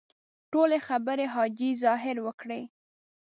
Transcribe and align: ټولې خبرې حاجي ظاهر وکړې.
ټولې 0.51 0.77
خبرې 0.87 1.25
حاجي 1.33 1.69
ظاهر 1.83 2.17
وکړې. 2.25 2.61